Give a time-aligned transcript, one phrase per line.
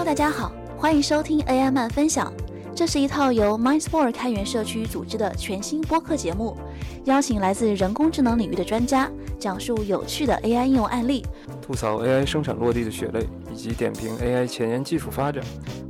[0.00, 2.32] Hello，大家好，欢迎收听 AI 漫分享。
[2.74, 6.56] 这是一套由 Mindsport 开源社区组织的全新播客节目，
[7.04, 11.22] 邀请来自人工智能领域的专家，讲述有趣的 AI 应用案例，
[11.60, 15.44] 吐槽 AI 生产落地的血泪，以及点评 AI 前沿技术发展。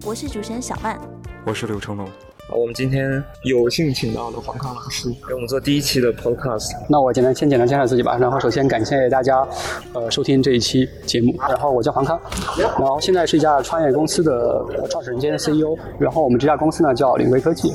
[0.04, 0.98] 我是主持人小曼，
[1.46, 2.08] 我是刘成龙。
[2.52, 6.72] 我们今天有幸请到了黄康老师给我们做第一期的 Podcast。
[6.88, 8.16] 那我简单先简单介绍自己吧。
[8.18, 9.46] 然后首先感谢大家，
[9.92, 11.34] 呃，收听这一期节目。
[11.48, 12.20] 然后我叫黄康，
[12.58, 15.76] 然后现在是一家创业公司的创始人兼 CEO。
[15.98, 17.72] 然后我们这家公司呢叫领威科技。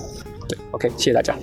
[0.47, 1.35] 对，OK，谢谢大家。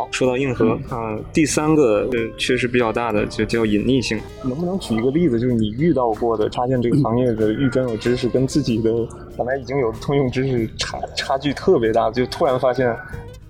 [0.00, 4.18] 好，说到硬核啊，第三个呃确实比较大的就叫隐匿性。
[4.42, 8.90] 能不能举一个例子，就是你遇到过的插件这个行业的预专有知识跟自己的
[9.36, 12.96] 本来已经有的通用知识差差距特别大，就突然发现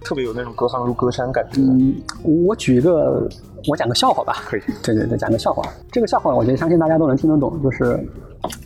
[0.00, 1.60] 特别有那种隔行如隔山感觉。
[1.60, 3.28] 嗯，我举一个，
[3.68, 4.42] 我讲个笑话吧。
[4.46, 4.60] 可以。
[4.82, 5.62] 对对对，讲个笑话。
[5.92, 8.04] 这个笑话我觉得相信大家都能听得懂，就是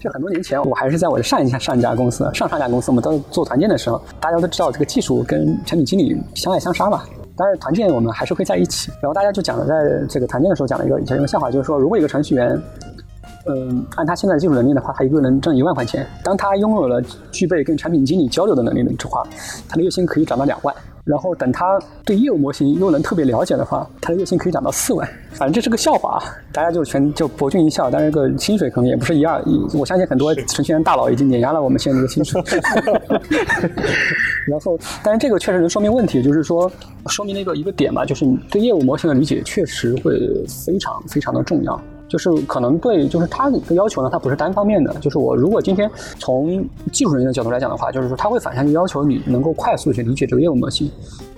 [0.01, 7.03] 就很多年前，我还是在我的上一家上一家公司，上上家公司我们都做团建的时候，大家都知道这个技术跟产品经理相爱相杀嘛。
[7.37, 12.61] 当然团建我们还是会在一起，然后大家就讲了，在这个团建的时候讲了一个以前一个笑话，就是说，如果一个程序员，
[13.47, 16.07] 嗯，按他现在的技术能力的话，他一个月能挣一万块钱。
[16.23, 19.27] 当他拥有了具备跟产品经理交流的能力的话，
[19.69, 20.75] 他的月薪可以涨到两万。
[21.05, 25.07] 然后等他对业务模型又能特别了解的话，他的月薪可以涨到四万。
[25.33, 27.91] 反正这是个笑话啊，大家就全就博君一笑。
[27.91, 29.43] 但是这个薪水可能也不是一二，
[29.75, 32.43] 我相信很多程序员大佬已经碾压了我们现在这个薪水。
[34.49, 36.73] 然后，但是这个确实能说明问题，就是说
[37.09, 41.79] 说明了一个一个点吧，就是你对业务模型的理解确实会非常非常的重要。
[42.09, 44.95] 就是可能对，就是他的要求呢，他不是单方面的。
[45.01, 50.91] 就是我如果今天从技术人员的角度来讲的话，就是说他会反向去要求你能够快速去理解这个业务模型。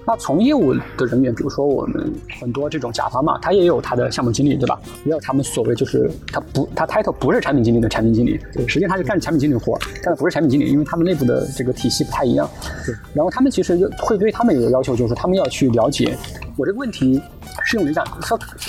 [0.08, 4.80] 那从业务的人员，比如说我们很多这种甲方嘛，他也有他的项目经理，对吧？
[5.04, 12.48] 也有他们所谓就是他不他 title 不是产品经理的产品经理，对，实际上他是干产品经理活，干的不是产品经理，因为他们内部的这个体系不太一样。
[12.84, 16.16] 对，然后他们其实会对他们有个要求，就是他们要去了解
[16.56, 17.20] 我这个问题
[17.64, 18.06] 是用哪项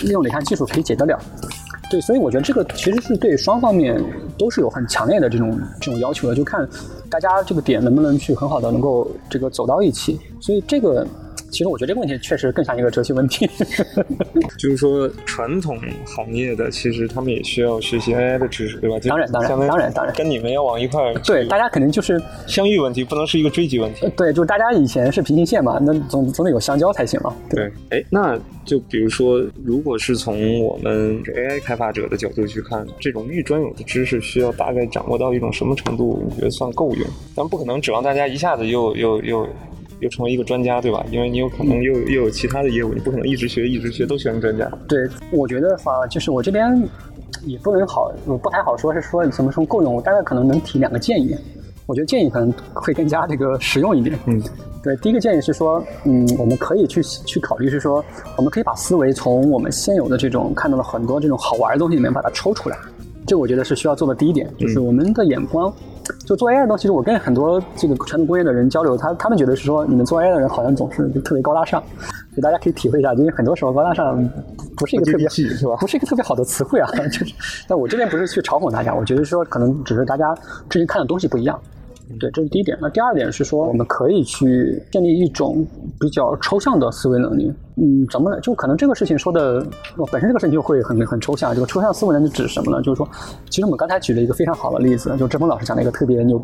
[0.01, 1.19] 利用哪项技术可以解得了。
[1.89, 4.03] 对，所以我觉得这个其实是对双方面
[4.37, 6.67] 都是有很强烈的这种这种要求的，就看
[7.09, 10.19] 大家这个点能不能去很好的能够这个走到一起。
[10.41, 11.05] 所以这个。
[11.49, 13.49] 其实我觉得这个问题确实更像一个哲学问题，
[14.59, 18.97] 就是说传统行业的其实他们也需要学习 AI 的知识，对吧？
[19.07, 21.13] 当然，当然，当然，当然，跟你们要往一块儿。
[21.25, 24.07] 对，大家肯定就是相遇问题，不能是一个追击问题。
[24.17, 27.33] 对，就是大家以前是平行线嘛，那总总得有相交才行嘛。
[27.49, 37.07] 对，哎，那就比如说，如果是从我们 AI 开发者的角度去看，这种预专有的知识需要大概掌握到一种什么程度，你觉得算够用？
[37.33, 39.47] 但不可能指望大家一下子又又又。
[39.99, 41.05] 又成为一个专家，对吧？
[41.11, 44.69] 因为你有可能又又有其他的业务，你不可能一直学一直学都学成专家。
[44.87, 46.81] 对，我觉得话就是我这边
[47.45, 49.93] 也不能好，我不太好说是说什么时候够用。
[49.93, 51.35] 我大概可能能提两个建议，
[51.85, 54.17] 我觉得建议可能会更加这个实用一点。
[54.25, 54.41] 嗯，
[54.83, 58.03] 对，第一个建议是说，嗯，我们可以去去考虑是说，
[58.37, 62.77] 我们可以把思维从我们现有的这种看到了很多这种好玩的东西里面把它抽出来。
[63.25, 65.73] 这我觉得是需要做的第一点，就是我们的眼光。
[66.25, 71.81] 就做 AI 的东西，我跟很多这个传统工业的人交流，他他们觉得是说，你们做 AI 的人好像总是就特别高大上，
[72.35, 74.27] 就大家可以体会一下，因为很多时候高大上
[74.75, 75.75] 不是一个特别是吧？
[75.81, 76.89] 不是一个特别好的词汇啊。
[77.11, 77.33] 就是，
[77.67, 80.35] 但我这边不是去嘲讽大家，我觉得说可能只是大家
[80.69, 81.59] 之前看的东西不一样。
[82.19, 82.77] 对，这是第一点。
[82.81, 85.65] 那第二点是说，我们可以去建立一种
[85.99, 87.51] 比较抽象的思维能力。
[87.75, 88.39] 嗯，怎么呢？
[88.39, 89.65] 就可能这个事情说的，
[90.11, 91.53] 本身这个事情就会很很抽象。
[91.53, 92.81] 这个抽象思维能力指什么呢？
[92.81, 93.07] 就是说，
[93.49, 96.41] 其实我们刚才举了一个非常好的例子，就志峰老师讲了一个特别牛。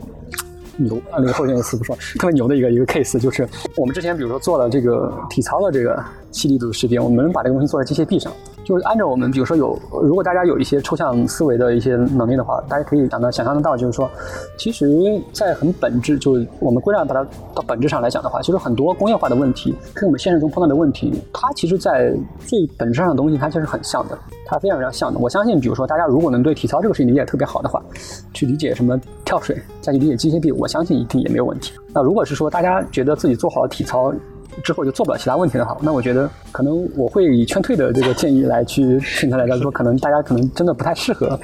[0.75, 3.47] 牛啊，那个后面的词不说，特别牛的一个一个 case，就是
[3.77, 14.09] 我们之前比如说做了这个体操的这个七离子识别，我们把这个东西做在机械臂上，就是按照我们比如说有，如果大家有一些抽象思维的一些能力的话，大家可以想到想象得到，就是说，
[14.57, 14.87] 其实，
[15.31, 24.17] 在很本质，就是我们归纳把它到本质上来讲的话，其实很多工业化的问题跟我们现实中碰到的问题，它其实在最本质上的东西，它其实很像的。
[24.45, 27.81] 它非常非常像的，我相信，比如说大家如果能对体操这个事情理解特别好的话，
[28.33, 31.73] 去理解什么跳水，再去理解机械臂，我相信一定也没有问题。
[31.93, 34.13] 那如果是说大家觉得自己做好了体操，
[34.63, 41.39] 之后就做不了其他问题的话，那我觉得可能我会以劝退的这个建议来去劝他来说，可能大家可能真的不太适合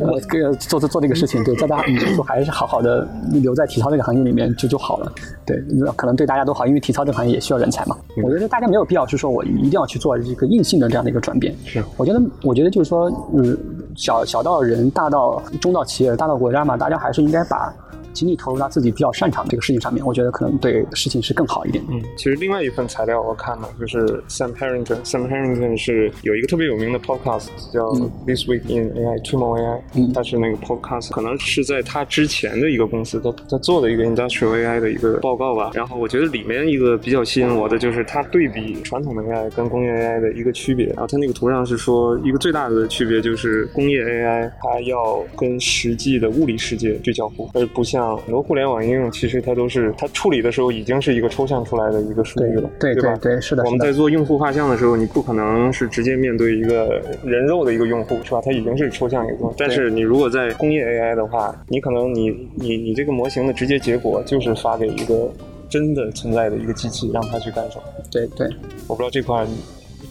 [0.00, 1.82] 我个做做做这个事情，对，大家
[2.16, 5.12] 就还是好好的留在体操这个行业里面就就好了，
[5.46, 5.56] 对，
[5.96, 7.96] 可能对大家都好，因为体操这个行业也需要人才嘛。
[8.22, 11.54] 我觉得大家没有必要是说我一定要去做一个硬性的这样的一个转变。
[11.64, 13.56] 是，我觉得我觉得就是说，嗯，
[13.96, 17.72] 小小到人，大到中到企业，大到国家嘛，大家还是应该把。
[18.12, 21.82] 精力投入到自己比较擅长的这个事情上面，我觉得可能对事情是更好一点。
[21.90, 23.98] 嗯，其实另外一份材料我看了，就是
[24.28, 27.90] Sam Harrington，Sam Harrington 是有一个特别有名的 podcast 叫
[28.26, 35.70] This Week in AI，Tumor AI，嗯他是那个 podcast 可能是在他之前的一个公司，他他做的一个 industrial AI 的一个报告吧。
[35.74, 40.86] 然后我觉得里面一个比较吸引我的就是他对比传统的 AI 跟工业 AI 的一个区别。
[40.88, 53.16] 然后他那个图上是说一个最大的区别就是工业 AI 它要跟实际的物理世界去交互，而不像很多互联网应用，其实它都是它处理的时候已经是一个抽象出来的一个数据了，对吧？
[53.20, 58.40] 对对，是的，我们在，做用户画像的时候，你不可能是直接面对一个人肉的一个用户，是吧？
[58.44, 59.52] 它已经是抽象一个。
[59.56, 65.30] 但是你如果在工业 AI 的话，你可能你你你这个模型的直接结果就是发给一个
[65.68, 67.82] 真的存在的一个机器，让它去干什么。
[68.10, 68.48] 对对。
[68.88, 69.46] 我不知道这块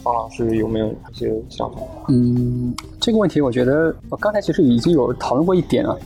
[0.02, 1.78] 方老师有没有一些想法？
[2.08, 5.98] 嗯，这个问题我觉得我刚才其实已经有讨论过一点了。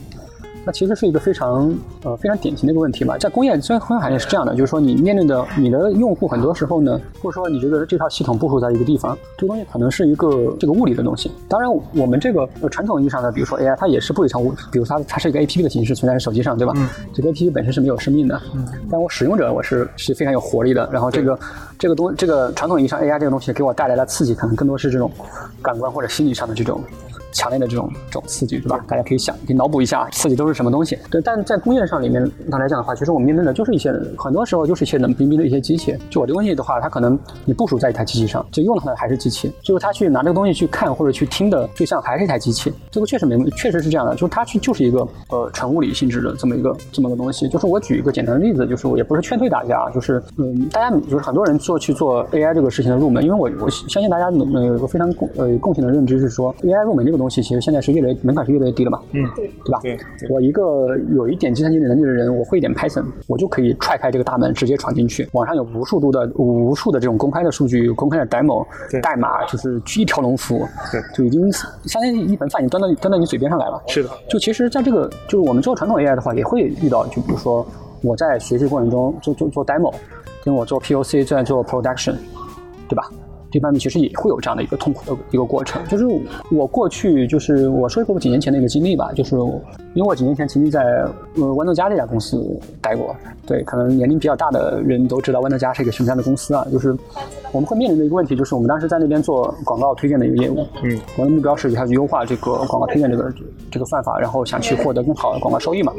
[0.67, 1.73] 那其实是一个非常
[2.03, 3.17] 呃非常典型的一个问题吧。
[3.17, 11.31] 在工业虽然工业行业是这样的，就是说你面对的你的用户很多时候呢，或者说你觉得这套系统部署在一个地方，这个东西可能是一个这个物理的东西。
[11.47, 16.73] 当然，我们这个呃传统意义上的，比如说 AI，它也是不理成物，比如它它是一个 APP 的形式存在在手机上，对吧？
[16.75, 20.89] 嗯这个 APP 本身是没有生命的，嗯但我使用者我是是非常有活力的。
[20.91, 21.39] 然后这个
[21.79, 25.09] 这个东这个传统意义上 AI 这个东西给我带来的刺激，可能更多是这种
[25.61, 26.83] 感官或者心理上的这种
[27.31, 28.83] 强烈的这种这种刺激，对吧？
[28.87, 30.97] 大家可以想，可以脑补一下，刺激都是什么东西？
[31.11, 35.95] 对，但在工业上里面上来讲的话，其实我们面对的就是一些很多时候就是一些冷冰冰的一些机器。
[36.09, 42.73] 就我这个东西的话，它可能你部署在一台机器上，就用它的还是机器，最后他去拿这个东西去看或者去听的对象还是一台机器。
[42.91, 47.47] 这个确实没确实是这样的，就是它去就是一个呃纯物理性质的这么一个这么个东西。
[47.49, 59.79] 就是我举一个简单的例子，就是我也不是劝退大家，就是嗯，大家就是很多人做去做 AI 这个事情的入门，因为我我相信大家呃有一个非常共呃共性的认知是说 AI 入门这个东西其实现在是越来越门槛是越来越低了嘛，嗯，对吧？
[59.81, 65.27] 对对我一个有一点计算机能力的人，我会一点 Python，我就可以踹开这个大门，直接闯进去。
[65.33, 68.65] 网上有无数多的、无数的这种公开的数据、公开的 demo
[69.01, 73.81] 代码，就是一条龙服务，对就已经相当于一盆饭已经端到端到你嘴边上来了。
[73.87, 77.65] 是的，就其实在这个就是我们做传统 AI 的话，也会遇到，就比如说
[78.01, 79.93] 我在学习过程中做做做 demo，
[80.43, 82.15] 跟我做 POC 在做 production，
[82.87, 83.09] 对吧？
[83.51, 85.83] 这方面其实也会有这样的一个痛苦的一个过程。
[85.87, 86.05] 就是
[86.51, 89.35] 我过去就是我说一个我几年前的一个经历吧，就是
[89.97, 90.79] 因为我几年前曾经在
[91.37, 92.39] 呃豌豆荚这家公司
[92.79, 93.15] 待过，
[93.47, 96.63] 对，可能年龄比较大的人都知道豌豆荚是一个什么样的公司啊。
[96.71, 96.95] 就是
[97.51, 103.33] 我们会面临的一个问题，就是我们当时在那边做广告推荐的一个业务，嗯，我的目标是要去优化这个广告推荐这个
[103.71, 105.91] 这个算法，然后想去获得更好的广告收益嘛，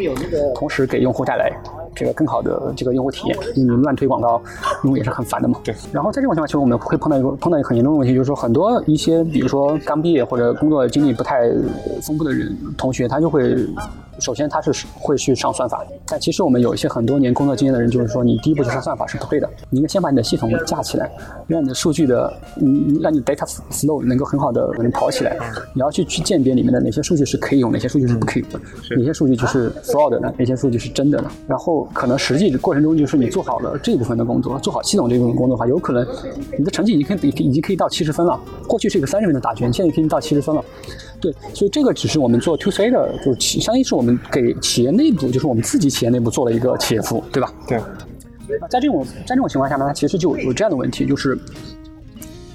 [0.54, 1.50] 同时给用户带来
[1.92, 3.36] 这个更好的这个用户体验。
[3.56, 4.40] 因为你乱推广告，
[4.84, 5.58] 用户也是很烦的嘛。
[5.64, 5.74] 对。
[5.92, 11.50] 然后在这种情况下，其实我们会碰到一个碰到一个很严重的问题，就是说很多一些比如说刚毕业或者工作经历不太
[12.00, 13.66] 丰富的人同学，他就会。
[13.96, 14.07] now.
[14.20, 21.10] 首先，它是会去上算法，但其实我们有一些很多年工作经验的人，就是说，你第一步去上算法是不对的，你应该先把你的系统架起来，
[21.46, 25.36] 让你的数据的，嗯，让你 data flow 能够很好的能跑起来。
[25.74, 28.60] 你要去去鉴别里面的哪些数据是可以用，哪些数据是不可以用的，
[28.96, 31.30] 哪些数据就是 fraud 的，哪些数据是真的的。
[31.46, 36.06] 然后可能实际的过程中，就是你做好了这部分的工作，做好系统这部分工作的话，有可能
[36.58, 38.38] 你的成绩已经可以已经可以到七十分了。
[38.66, 40.64] 过去是一个三十分的大卷，现在已经到七十分了。
[41.20, 47.52] 对，所以这个只是我们做 to C 的，就是企相当于是我们给企业内部，就是我们自己企业内部做了一个企业服务，对吧？
[47.66, 47.80] 对，
[48.70, 51.38] 在这种在这种情况下呢，它其实就有这样的问题，就是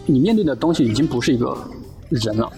[0.06, 1.58] 你面对的东西已经不是一个
[2.10, 2.52] 人了，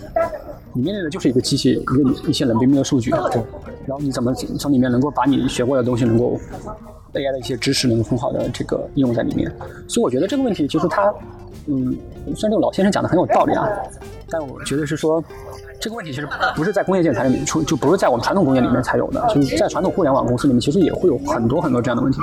[0.73, 1.95] 你面对的就是一个机器，一个
[2.27, 3.41] 一些冷冰冰的数据，对，
[3.85, 6.39] 然后你怎么从里面能够把你学过的东西能够
[7.13, 9.51] AI 的一些知识能够很好的这个应用在里面，
[9.87, 11.13] 所以我觉得这个问题其实它，
[11.67, 11.95] 嗯，
[12.35, 13.67] 虽然这个老先生讲的很有道理啊，
[14.29, 15.23] 但我觉得是说。
[15.79, 22.19] 这个问题其实不是在工业建材里面出，就不是在我们传统工业里面才有的，就是在传统互联网公司里面，其实也会有很多很多这样的问题。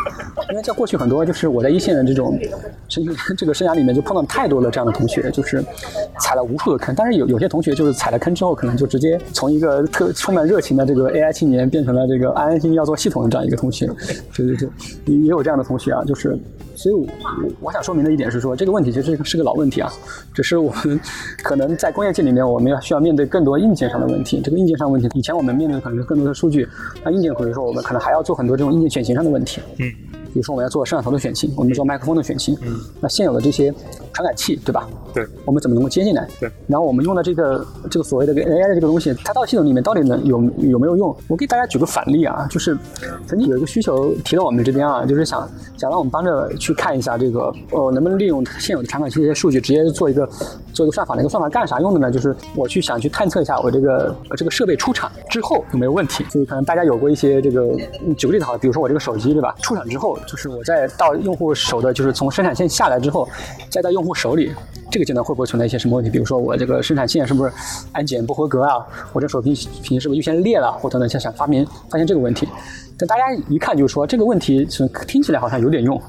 [0.50, 2.38] 因为在过去很多就是我在一线的这种
[2.88, 3.04] 生
[3.36, 5.64] 这个生涯里面，就碰到太多的这样的同学，就是
[6.18, 6.94] 踩了无数的坑。
[6.94, 13.86] 但是有有些同学就是踩了坑之后，可能就直接从一个特充满热情的这个 AI 青年，变成了这个安安心心要做系统的这样一个同学。
[14.34, 14.68] 对对对，
[15.06, 16.38] 也有这样的同学啊，就是。
[16.74, 17.06] 所以我，
[17.60, 19.92] 我想说明的一点是说，这个问题其实是个老问题啊，
[20.32, 20.98] 只是我们
[21.42, 24.40] 可能在工业界里面，我们要需要面对更多硬件上的问题。
[24.42, 26.68] 这个硬件上问题，以前我们面临的可能是更多的数据，
[27.04, 29.60] 那硬件可能说我们可能还要做很多这种硬件选型上的问题。
[29.78, 29.92] 嗯，
[30.32, 32.56] 比如说我们要做摄像头的选型，我们做麦克风的选型。
[32.62, 33.72] 嗯，那现有的这些
[34.12, 34.88] 传感器，对吧？
[35.12, 36.26] 对，我们怎么能够接进来？
[36.40, 41.14] 对，然后我们用的这个这个所谓的 AI 的这个东西，它到系统里面到底能有有没有用？
[41.28, 42.76] 我给大家举个反例啊，就是
[43.26, 50.28] 曾经有一个需求提到我们这边啊，就是想想让我们帮着去看一下这个呃能不能利用现有的传感器这些数据，直接做一个
[50.72, 51.14] 做一个算法。
[51.14, 52.10] 那个算法干啥用的呢？
[52.10, 56.24] 就是我去想去探测一下我这个呃这个设备出厂之后有没有问题。
[56.30, 59.54] 所以可能大家有过一些这个嗯举个例子哈，比如说我这个手机对吧？
[59.62, 63.28] 出厂之后，就是我在到用户手的，就是从生产线下来之后，
[63.68, 64.52] 再到用户手里，
[64.90, 66.10] 这个阶段会不会存在一些什么问题？
[66.10, 67.52] 比如说我这个生产线是不是
[67.92, 68.86] 安检不合格啊？
[69.12, 70.72] 我这手屏屏是不是预先裂了？
[70.72, 72.48] 或等等，想想发明发现这个问题。
[72.98, 76.00] 但大家一看就说这个问题是听起来好像有点用，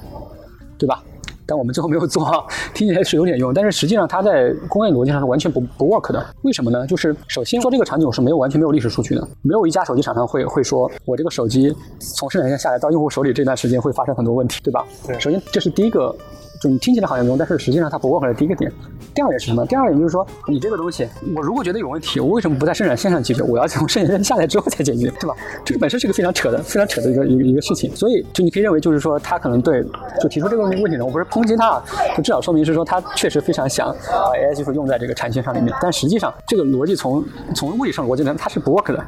[0.77, 1.03] 对吧？
[1.45, 6.25] 但我们最后没有做，听起来是有点用，但是实际上它在工业逻辑上是完全不不 work 的。
[6.43, 6.85] 为什么呢？
[6.87, 14.85] 就是首先说这个场景是没有完全没有历史数据的，没有一家手机厂商会会说我这个手机从生产线下来到用户手里这段时间会发生很多问题，对吧？
[15.05, 16.15] 对首先这是第一个，
[16.63, 18.71] 就你听起来好像有用，但是实际上它不 work 的第一个点。
[19.13, 19.65] 第二点是什么？
[19.65, 21.05] 第二点就是说，你这个东西，
[21.35, 23.43] 我如果觉得有问题，我为什么不在生产线上解决？
[23.43, 25.35] 我要从生产线下来之后再解决，对吧？
[25.65, 27.93] 这个本身是个非常扯的、非常扯的一个一个一个事情。
[27.93, 29.83] 所以，就你可以认为，就是说，他可能对
[30.21, 31.83] 就提出这个问题问题呢，我不是抨击他啊，
[32.15, 35.75] 就至少说明是说他确实非常想把 AI 技术用在这个产线上里面。
[35.81, 37.21] 但实际上，这个逻辑从
[37.53, 39.05] 从物理上逻辑呢，它是不 work 的。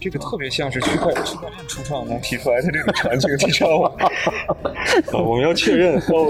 [0.00, 3.90] 这个特别像是区块区块链初创能提出来的这种场景，你知道吗？
[5.12, 6.26] 呃我们要确认哦，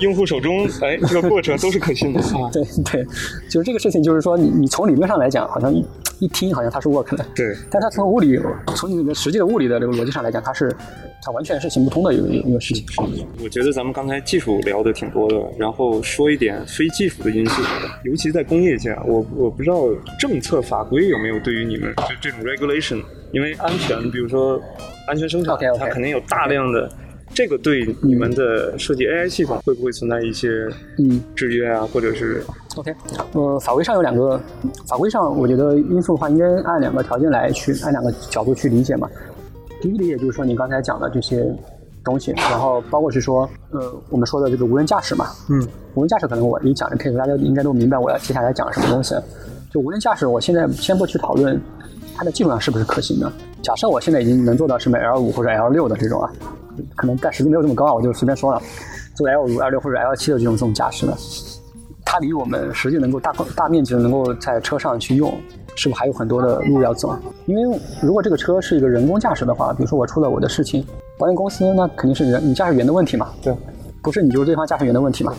[0.00, 2.50] 用户手中哎这个过程都是可信的 啊。
[2.52, 3.04] 对对，
[3.48, 5.84] 就是这个事情，就是说你你从理论上来讲，好像一
[6.20, 8.38] 一听好像它是 work 的，对，但它从物理
[8.76, 10.74] 从你的实际的物理的这个逻辑上来讲，它是
[11.22, 12.84] 它完全是行不通的一个一个事情。
[13.42, 17.62] 我觉得咱们刚才技术聊的挺多的，然后说一点非技术的因素，
[18.04, 19.88] 尤其在工业界啊，我我不知道
[20.18, 23.02] 政策法规有没有对于你们这这种 regulation，
[23.32, 24.60] 因为安全，比如说
[25.06, 26.90] 安全生产它肯定有大量的。
[27.32, 30.68] 这个对你们的设计 AI 系统会不会存在一些
[30.98, 32.42] 嗯制约啊，或者是
[32.76, 32.94] OK，
[33.32, 34.38] 呃，法规上有两个，
[34.86, 39.08] 法规上我觉得因素的话，应该按两个条件来去，按两个角度去理解嘛。
[39.80, 41.46] 第一理解就是说你刚才讲的这些
[42.04, 49.14] 东西，然后包括是说，呃，我们说的这个无人驾驶嘛，嗯，无人驾驶可能我一讲这 case，大家应该都明白我要接下来讲什么东西。
[49.70, 51.58] 就无人驾驶，我现在先不去讨论
[52.16, 53.32] 它的技术上是不是可行的。
[53.62, 56.32] 假设我现在已经能做到什么 L 五或者 L 六的这种啊，
[56.96, 58.60] 可能但实际没有这么高啊，我就随便说了，
[59.14, 61.16] 做 L 五、L 六或者 L 七的这种这种驾驶的，
[62.04, 65.32] 它离我们实际能够大大面积的能够在车上去用，
[65.76, 67.16] 是不是还有很多的路要走？
[67.46, 70.84] 因为如果这个车是一个人工驾驶的话，比如说我出了我的事情，
[71.18, 73.54] 保险公司那肯定是人你驾驶员的问题嘛，对，
[74.02, 75.34] 不是你就是对方驾驶员的问题嘛，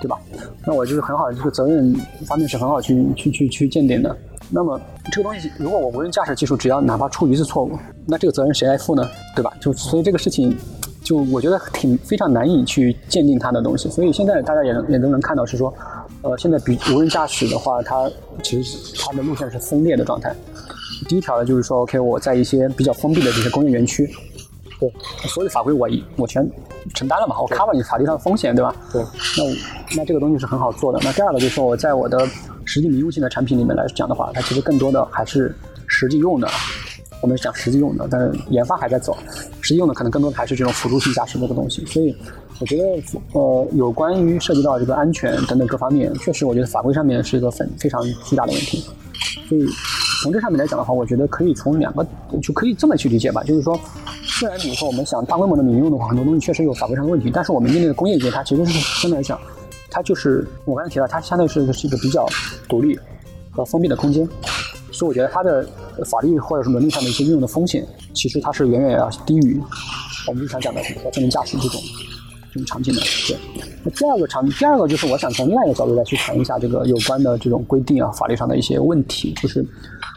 [0.00, 0.18] 对吧？
[0.66, 1.94] 那我就是很好，这个责任
[2.26, 4.16] 方面是很好去去去去鉴定的。
[4.50, 4.78] 那么
[5.10, 9.02] 这个东西，如果我无人驾驶技术只要哪怕出一次错误，那这个责任谁来负呢？
[9.34, 9.50] 对吧？
[9.58, 10.56] 就所以这个事情，
[11.04, 13.88] 就我觉得挺非常难以去鉴定它的东西。
[13.90, 15.72] 所以现在大家也能也都能看到是说，
[16.22, 18.10] 呃，现在比无人驾驶的话，它
[18.42, 20.34] 其实它的路线是分裂的状态。
[21.08, 24.10] 第一条呢，就是说，OK，我在一些比较封闭的这些工业园区，
[24.80, 24.90] 对，
[25.28, 26.48] 所有法规我一我全
[26.94, 28.74] 承担了嘛，我 cover 你法律上的风险，对吧？
[28.90, 29.02] 对。
[29.02, 30.98] 那那这个东西是很好做的。
[31.02, 32.26] 那第二个就是说，我在我的
[32.64, 35.54] 实际民用性的产品里面来讲的话，它其实更多的还是
[35.86, 36.48] 实际用的。
[37.20, 39.16] 我们讲实际用的，但是研发还在走，
[39.60, 41.84] 实际用的可能更多的还是这种辅助性驾驶这个东西。
[41.86, 42.14] 所以
[42.60, 43.02] 我觉得，
[43.32, 48.84] 呃，有关于涉及到这个安全等等各方面，确实我觉得法规上面是一个很非常巨大的问题。
[49.48, 49.66] 所以
[50.22, 52.06] 从这上面来讲的话，我觉得可以从两个
[52.42, 53.78] 就可以这么去理解吧，就是说，
[54.22, 59.38] 虽然比如说我们想大规模的民用的话，很多东西确实有法规上的问题，但是我们面对的工业界，它其实是相对来讲，
[59.90, 62.26] 它就是我刚才提到，它相对是是一个比较
[62.68, 62.98] 独立
[63.50, 64.26] 和封闭的空间，
[64.94, 65.66] 所以我觉得它的
[66.04, 67.84] 法律或者是伦理上的一些应用的风险，
[68.14, 69.60] 其实它是远远要低于
[70.28, 71.80] 我们日常讲的比如说智能驾驶这种
[72.52, 73.00] 这种场景的。
[73.26, 73.36] 对，
[73.82, 79.66] 那第二个场，第二个就是我想从另外一个角度来去谈一下这个有关的这种规定啊，法律上的一些问题，就是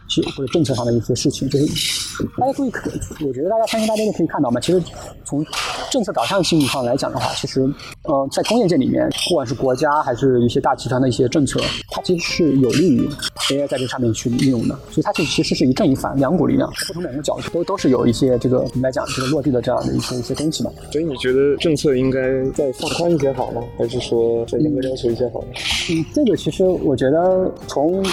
[0.07, 1.65] 是或者政策上的一些事情，就是
[2.37, 2.89] 大家注意，可
[3.25, 4.81] 我觉得大家相信大家都可以看到嘛，其实
[5.25, 5.43] 从
[5.91, 7.61] 政策导向性上来讲的话，其实
[8.03, 13.09] 呃，在工业界里面，不管是国家还是一些大集团的一些政策，它其实是有利于
[13.49, 20.71] AI 在这上面去应用的，所以它其实其实是一正一反两股力量，不同两个角度都都是有一些这个我们来讲这个落地的这样的一些一些东西嘛。
[20.91, 22.19] 所以你觉得政策应该
[22.51, 25.47] 再放宽一些好呢，还是说再严格要求一些好呢？
[25.89, 28.03] 嗯，这个其实我觉得从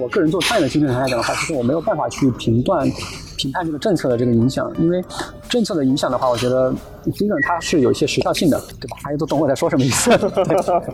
[0.00, 2.88] 我个人做创业的经验上来讲的话，其实我没有办法去评断、
[3.36, 5.04] 评判这个政策的这个影响，因为
[5.48, 6.72] 政策的影响的话，我觉得
[7.14, 8.96] 第一个它是有一些时效性的，对吧？
[9.04, 10.10] 大家都懂我在说什么意思。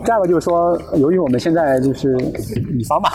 [0.05, 2.15] 第二个就是说，由于我们现在就是
[2.77, 3.09] 乙方嘛，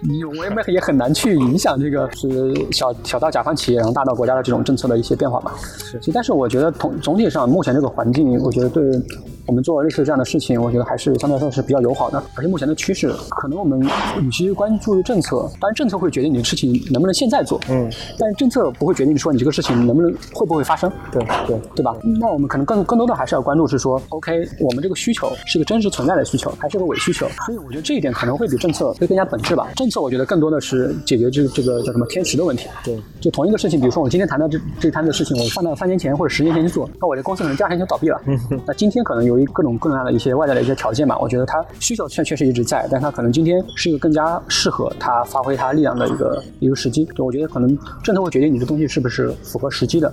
[0.00, 5.52] 你我们也很难去影响这个是小小到甲方企业，然后大到国家的这种政策的一些变化嘛。
[5.76, 8.82] 所以，但是我觉得总总体上目前这个环境，我觉得对
[9.46, 12.22] 我们做类似这样的事情，我觉得还是相对来说是比较友好的。
[12.34, 13.80] 而且目前的趋势，可能我们
[14.20, 21.96] 与其关注于政策，当然政策会决定你的事情能不能现在做，嗯，但是政策不会决定说你这个事情能不能会不会发生，对对对吧？
[22.20, 27.26] 那我们可能更更多的还是要关注是说，OK，我们这个需求是个真实存在的需求，还是个伪需求？
[27.46, 29.68] 所以我觉得这一点可能会比政策会更加本质吧。
[29.74, 32.68] 政策我觉得更多的是解决这这个叫什么天时的问题。
[32.84, 38.20] 对，就同一个事情，比如说我今天谈到这这摊子事情，我放到三年前或者十年前去做，那我的公司可能第二天就倒闭了。
[38.26, 47.04] 嗯那今天可能由于各种各样的一些外在的一些条件嘛，我觉得他需求确确实一直在，但他可能今天是一个更加适合他发挥他力量的一个一个时机。
[47.16, 50.12] 就我觉得可能政策会决定你的东西是不是符合时机的。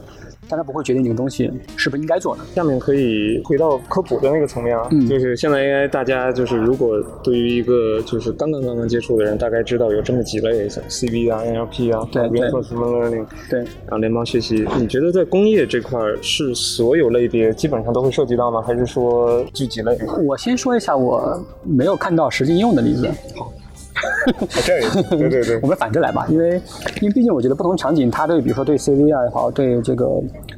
[0.50, 2.44] 但它不会决定你的东西是不是应该做的。
[2.56, 18.62] 下面可以回到科普的那个层面啊，嗯就是现在 AI 大家就是如果对于一个就是刚刚刚刚接触的人，大概知道有这么几类，像 CV 啊、NLP 啊、Reinforcement Learning，对，然后联邦学习，你觉得在工业这块儿是所有类别基本上都会涉及到吗？
[18.62, 19.98] 还是说就几类？
[20.26, 23.06] 我先说一下我没有看到实际应用的例子。
[23.06, 23.14] 啊，
[24.66, 26.62] 这样也， 对对对我，们反着来吧，因为
[27.02, 30.06] 因为毕竟我觉得不同场景，它对比如说对 CV 啊也好，对这个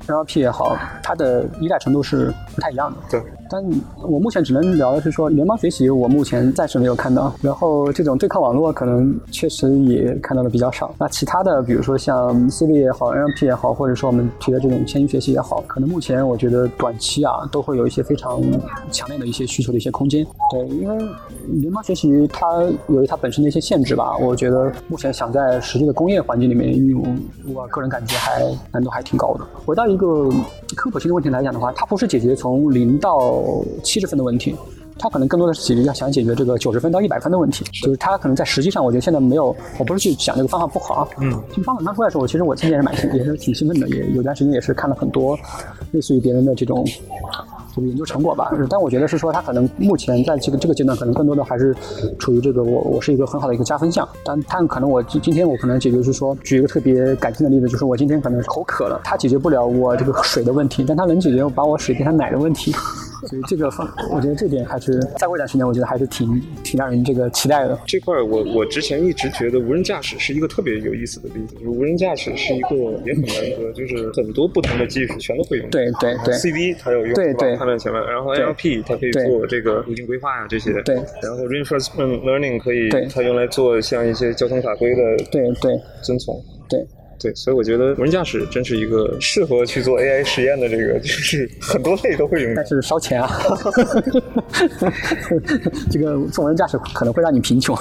[0.08, 2.98] NLP 也好，它的依赖程度是不太一样的。
[3.10, 3.22] 对。
[3.54, 3.62] 但
[4.02, 10.96] 我目前只能聊的是说，联邦学习我目前暂时没有看到，然后这种对抗网络可能确实也看到的比较少。
[10.98, 18.42] 那其他的，比如说像 CV 也好，NLP 也好，或者说我们提的这种迁移学习也好，可能目前我觉得短期啊都会有一些非常
[18.90, 20.26] 强烈的一些需求的一些空间。
[20.50, 21.06] 对，因为
[21.60, 22.48] 联邦学习它
[22.88, 27.18] 由于它本是那些限制吧，我觉得目前想在实际的工业环境里面应用，
[27.54, 29.46] 我个人感觉还难度还挺高的。
[29.66, 30.30] 回到一个
[30.76, 33.44] 科普性的问题来讲的话，它不是解决从零到
[33.84, 34.56] 七十分的问题。
[34.98, 45.38] 它可能更多的是解决要想解决这个九十分到一百分的问题，就是他可能在实际上，我觉得现在没有，我不是去讲这个方法不好啊，嗯，这个方法刚出来的时候，其实我今年也是蛮兴，也是挺兴奋的，也有段时间也是看了很多
[45.92, 46.86] 类似于别人的这种
[47.74, 51.76] 这个研究成果吧，但我觉得是说它可能目前在这个这个阶段，可能更多的还是
[52.20, 62.76] 处于这个我我是一个很好的一个加分项，但但可能我今今天我可能解决是说，举一个特别感性的例子，就是我今天可能口渴了，它解决不了我这个水的问题，但它能解决把我水变成奶的问题。
[63.28, 67.80] 所以这个方，我觉得这点还是再过一段时间，我觉得还是挺挺让人这个期待的。
[67.86, 72.76] 这块儿我我之前一直觉得无人驾驶是一个特别有意思的例子，就是无人驾驶是一个
[73.06, 75.70] 也很难得，就是很多不同的技术全都会用。
[75.70, 86.36] 对对对 CV 它有用，对对判断前面，然后对 NLP 它可以做这个路径规划呀这些，对然后 reinforcement learning 可以它用来做像一些交通法规的对对遵从。
[86.70, 86.80] 对。
[86.82, 86.88] 对，
[87.36, 92.66] 所以我觉得无人驾驶真是一个适合去做 AI 实验的这个，就是很多类都会用但。
[92.72, 93.28] 是烧钱啊，
[95.92, 97.76] 这个做无人驾驶可能会让你贫穷。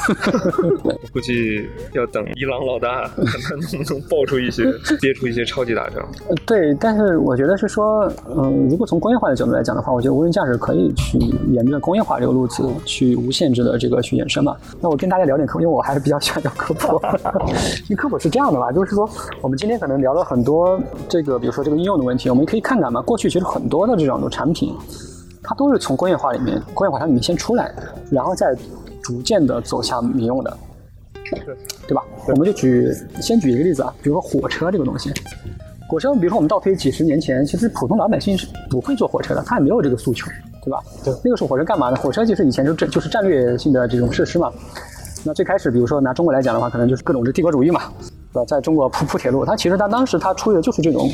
[1.12, 4.64] 估计要等伊朗老大看他能不能爆出一些、
[5.00, 6.05] 憋出一些超级大招。
[6.44, 11.16] 对，但是我觉得是说，嗯，如果从工业化的角度来讲的话，我觉得无人驾驶可以去
[11.53, 14.57] 沿着工业化这个路子去无限制的这个去延伸嘛。
[14.81, 17.00] 那我跟大家聊点科，因为我还是比较喜欢聊科普。
[17.88, 19.09] 因为科普是这样的吧，就是说
[19.43, 24.75] 我们今天可能聊了很多这个，比如说这个应用的问题，我们可以看看嘛，过去其实很多的这种的产品，
[25.43, 27.75] 它都是从工业化里面、工业化它里面先出来，
[28.11, 28.55] 然后再
[29.03, 30.57] 逐渐的走向民用的。
[31.87, 32.03] 对吧？
[32.27, 35.12] 我们就举先举一个例子啊，比如说火车这个东西，
[35.88, 40.29] 火车，比如说我们倒推几十年前，其实普通老百姓是不会坐火车的，他也没有这个诉求，
[40.64, 40.83] 对吧？
[41.05, 41.97] 对那个时候火车干嘛呢？
[41.97, 44.53] 火车就是以前就战就是战略性的这种设施嘛。
[45.24, 47.83] 那最开始，比如说拿中国来讲的话，可能就是各种这帝国主义嘛，
[48.33, 48.44] 对吧？
[48.46, 51.11] 在中国铺铺铁路，它其实它当时它出于的就是这种，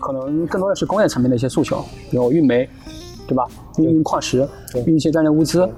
[0.00, 2.68] 可能更多的是工业层面的一些诉求，比如运煤，
[3.26, 3.46] 对吧？
[3.78, 4.48] 运运矿石，
[4.86, 5.68] 运一些战略物资，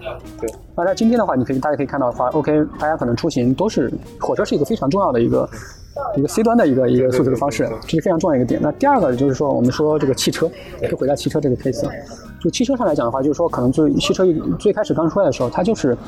[0.41, 5.49] 对，那在今天的话，你可以大家可以看到的话，OK，大家可能出行都是火车是一个非常重要的一个
[6.17, 8.61] 一个 C 端的一个一个诉求的方式，这是非常重要的一个点。
[8.63, 10.49] 那第二个就是说，我们说这个汽车，
[10.89, 11.89] 就回到汽车这个 case，
[12.41, 14.25] 就汽车上来讲的话，就是说可能最汽车
[14.61, 15.99] 最开始刚出来的时候，它就是。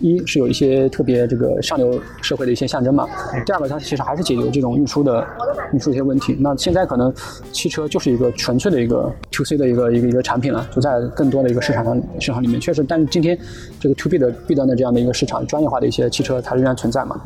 [0.00, 3.06] 一是有一些特别这个上流社会的一些象征嘛，
[3.44, 5.26] 第二个它其实还是解决这种运输的
[5.72, 6.36] 运输一些问题。
[6.40, 7.12] 那现在可能
[7.52, 13.38] 汽车就是一个纯粹的一个 to C 的一个一个一个产品了，就在更多的一个市场上市场里面，确实，但是今天
[13.80, 17.20] 这个 to B 的 B 端的这样的一个市场，专业化的一些汽车它仍然存在嘛。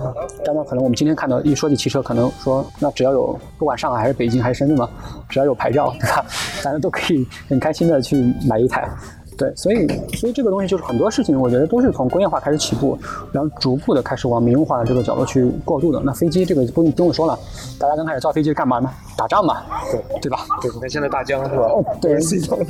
[0.45, 4.89] 当然，可能我们今天看到一说起汽车，可能说那只要有不管上海还是北京还是深圳嘛，
[5.29, 6.25] 只要有牌照，对吧？
[6.65, 8.17] 大家都可以很开心的去
[8.49, 8.89] 买一台。
[9.37, 12.99] 对，所以所以这个东西就是很多事情，我觉得都是从工业化开始起步，
[13.33, 16.01] 然后逐步的开始往民用化的这个角度去过渡的。
[16.05, 17.39] 那飞机这个不用不用说了，
[17.79, 18.91] 大家刚开始造飞机干嘛呢？
[19.17, 20.39] 打仗嘛，对对吧？
[20.61, 21.63] 对，你看现在大疆是吧？
[21.63, 22.19] 哦，对，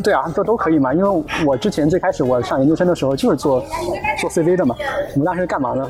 [0.03, 0.95] 对啊，这都可以嘛。
[0.95, 3.61] 因为我之前最开始我上研究生的时候就是做
[4.21, 4.75] 做 CV 的嘛，
[5.15, 5.87] 我们当时干嘛呢？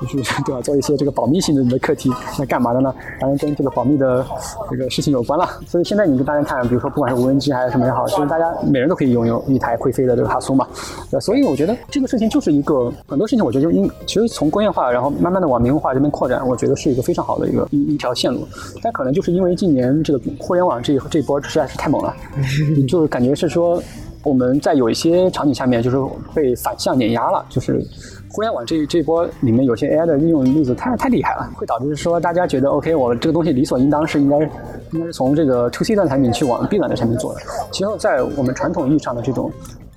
[0.00, 0.60] 就是 对吧？
[0.62, 2.94] 做一些这个保密性的课题，那干嘛的呢？
[3.20, 4.24] 当然跟这个保密的
[4.70, 5.46] 这个事情有关了。
[5.66, 10.66] 所以现在你跟大家看，比如说不管是无人机还是什么也好，其实大家每人都可以拥有一台会飞的这个哈苏嘛。
[11.10, 18.46] 呃，所以我觉得这个事情就是一个很多事情，我觉得就应其实从工业化，然后慢慢的往民用化这边扩展，我觉得是一个非常好的一个一一条线路。
[18.82, 22.14] 但可能就是因为今年这个互联网这这波实在是太猛了，
[22.88, 23.82] 就是感觉是说
[24.22, 25.96] 我们在有一些场景下面就是
[26.34, 27.84] 被反向碾压了，就是。
[28.32, 34.38] 互联网这这波里面有些 AI 的应用例子太太厉害了，会导致说大家觉得 OK，我这个东西理所应当是应该
[34.92, 37.40] 应该是从这个 To C 端产品去往 B 端的产品做的。
[37.72, 39.50] 其实，在我们传统意义上的这种。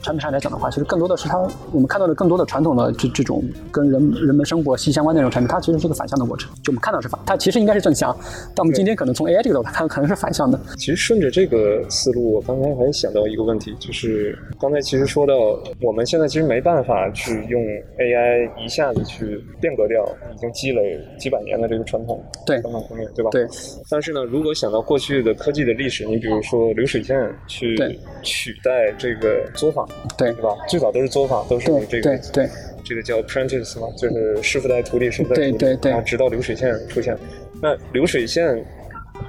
[0.03, 1.39] 产品上来讲的话，其实更多的是它，
[1.71, 6.51] 我们看到的更多的传统的这这种跟人人们生活息息相关的那种产品，它其实是个反向的过程。
[6.61, 8.15] 就我们看到是反，它其实应该是正向，
[8.53, 10.59] 但我们今天可能从 AI 这个角度看，可能是反向的。
[10.77, 15.33] 其实顺着这个思路，我刚才还想到一个问题，就是刚才其实说到，
[15.81, 17.61] 我们现在其实没办法去用
[17.97, 23.29] AI 一下子去变革掉已经积累几百年的这个传统对传统工业，对吧？
[23.31, 23.47] 对。
[23.89, 27.75] 但是呢，如果想到过去的科技的历史，你比如说流水线去
[28.21, 29.87] 取代这个作坊。
[30.17, 30.49] 对，对吧？
[30.67, 32.49] 最早都是作坊，都是这个，对对，
[32.83, 37.17] 这个叫 apprentice 嘛，就是师傅带徒弟，师傅带徒弟，然后直到流水线出现。
[37.61, 38.63] 那流水线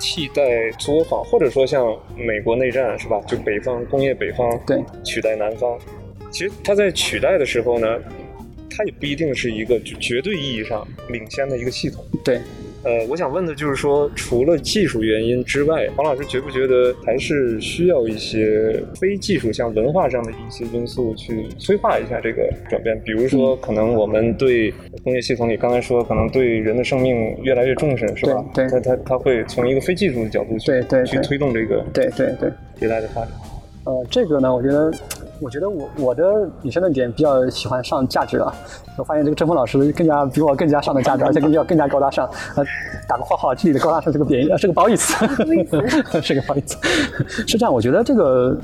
[0.00, 3.20] 替代作坊，或者说像美国内战是吧？
[3.27, 5.79] 就北方工业北方对取代南方，
[6.31, 7.87] 其实它在取代的时候呢，
[8.68, 12.05] 它也不一定是一个绝对意义上领先的一个系统。
[12.24, 12.40] 对。
[12.85, 23.01] 呃，我想问的就是说，除了技术原因之外，黄老师觉不觉得还是需要一些非技术，像文化上的一些因素去催化一下这个转变？
[23.03, 28.44] 比如说，可能我们对工业系统里刚才说，可能对人的生命越来越重视，是吧？
[28.55, 33.31] 对，它它它会从一个非技术的角度去对对去推动这个对对对迭代的发展。
[33.85, 34.92] 呃，这个呢，我觉得。
[35.40, 38.55] 我觉得我我的女生的点比较喜欢上价值啊，
[38.97, 42.25] 我发现这个郑峰老师更加比我更加上的价值，而且更加更加高大上。
[42.55, 42.64] 呃，
[43.09, 45.12] 打个括号，这里的高大上是个贬义，是个褒义词，
[46.23, 46.79] 是个褒义词。
[47.29, 48.57] 是这样，我觉得这个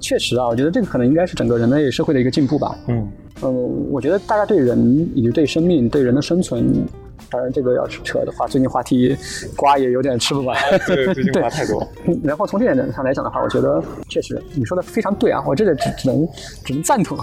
[0.00, 2.76] 确实啊，我觉得这个可能应该是整个人类社会的一个进步吧。
[2.88, 3.10] 嗯，
[3.40, 4.78] 呃，我觉得大家对人
[5.14, 6.86] 以及对生命、对人的生存。
[7.30, 9.16] 当然，这个要是扯的话，最近话题
[9.56, 10.56] 瓜也有点吃不完。
[10.86, 11.86] 对，最近瓜太多。
[12.22, 16.26] 然后从这点上来讲的话，我觉得确实你说的非常对啊，我这个只只能
[16.64, 17.18] 只能赞同。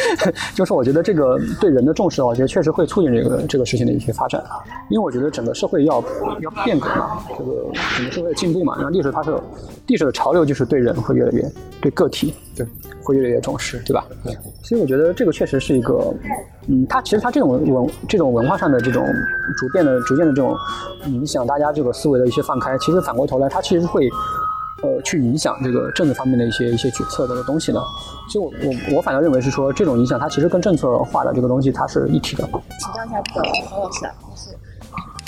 [0.54, 4.60] 就是我觉得这个对人的重视，我觉得确实会促进这个这个事情的一些发展啊。
[4.90, 6.04] 因为我觉得整个社会要
[6.40, 9.34] 要变革嘛，这个整个社会的进步嘛，然后历史它是
[9.86, 11.42] 历史的潮流，就是对人会越来越
[11.80, 12.66] 对个体对
[13.02, 14.04] 会越来越重视，对吧？
[14.22, 14.36] 对。
[14.62, 16.12] 所以我觉得这个确实是一个。
[16.68, 19.06] 嗯，它其实它这种文这种文化上的这种
[19.56, 20.56] 逐渐的逐渐的这种
[21.06, 24.08] 影响，大家这个思维的一些放开，其实反过头来，它其实会
[24.82, 27.80] 呃去影响这个政治方面的一些一些决策的东西的。
[28.28, 32.42] 所以我我我反倒认为是说，这种影响它其实跟政策化的这个东西它是一体的。
[32.80, 34.56] 请教一下这个黄老师啊，就是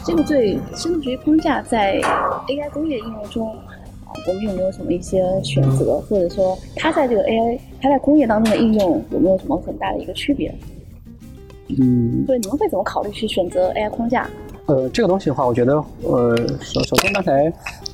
[0.05, 2.01] 这个对深度学习框架在
[2.49, 3.57] AI 工业应用中，
[4.27, 10.53] 我们有没有什么一些选择，或者说它在这个 AI 它在工业当中的应用有没有什么很大的一个区别？
[11.69, 14.29] 嗯，对，你们会怎么考虑去选择 AI 框架？
[14.67, 17.51] 呃，这个东西的话，我觉得，呃，首首先刚才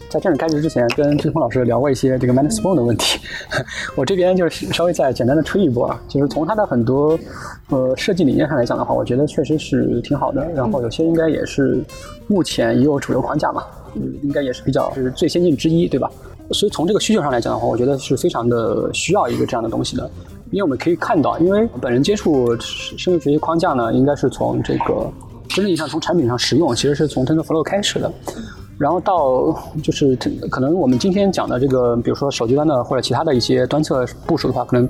[0.08, 3.20] 在正式开始之前，跟志峰老师聊过一些这个 Man Spawn 的问题，
[3.94, 7.16] 我这边就是稍微再简单的吹一波啊，就是从它的很多
[7.70, 11.80] 呃设计理念上来讲的话，我觉得确实是挺好的，然后有些应该也是
[12.26, 13.62] 目前也有主流框架嘛，
[14.22, 16.10] 应该也是比较是最先进之一，对吧？
[16.50, 20.10] 所以从这个需求上来讲的话，我觉得是非常的需要一个这样的东西的。
[20.54, 25.10] 因为我们可以看到，因为本人接触深度学习框架呢，应该是从这个
[25.48, 28.08] 真正意义上从产品上使用，其实是从 TensorFlow 开始的，
[28.78, 30.14] 然后到就是
[30.48, 34.88] 可能我们今天讲的这个，比如说手机端的或者其他的一些端侧部署的话，可能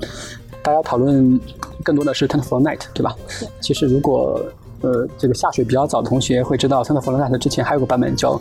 [0.61, 1.39] 大家讨论
[1.83, 3.15] 更多的是 TensorFlow Night，对吧？
[3.59, 4.39] 其实如果
[4.81, 8.39] 呃这个下水比较早的同学会知道，TensorFlow Night 之前还有个版本叫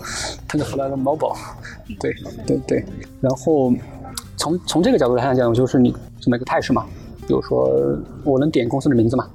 [0.51, 1.35] TensorFlow Mobile，
[1.99, 2.15] 对
[2.47, 2.85] 对对。
[3.23, 3.73] 然后
[4.37, 6.85] 从从这个角度来讲，就是你这么一个态势嘛。
[7.27, 7.71] 比如说，
[8.25, 9.27] 我能点公司的名字吗？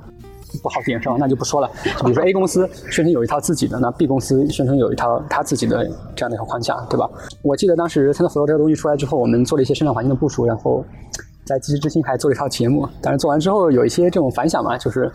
[0.63, 1.15] 不好点是吧？
[1.19, 1.69] 那就不说了。
[1.83, 7.07] 比如说 A 公司宣称有一套自己的，那 B 公司宣称有一套他自己的这样的一套框架，对吧？
[7.43, 10.83] 我记得当时 TensorFlow 这个东西出来之后，我们做了一些生产环境的部署，然后
[11.45, 12.89] 在机器之星还做了一套节目。
[12.99, 15.11] 但是做完之后有一些这种反响嘛，就是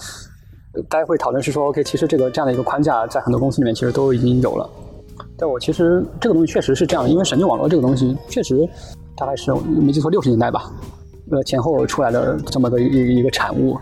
[0.88, 4.70] 大家会讨论是说，OK，其实这个这样的一个框架在很多公司里面其实都已经有了。
[5.36, 8.68] 但我其实这个东西确实是这样，因为神经网络这个东西确实
[9.16, 10.70] 大概是没记错六十年代吧。
[11.30, 13.78] 呃前后出来的这么个一一个产物。